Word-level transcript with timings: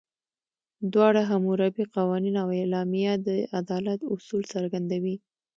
دواړه، 0.93 1.21
حموربي 1.31 1.83
قوانین 1.95 2.35
او 2.43 2.49
اعلامیه، 2.61 3.13
د 3.25 3.27
عدالت 3.59 3.99
اصول 4.13 4.41
څرګندوي. 4.53 5.15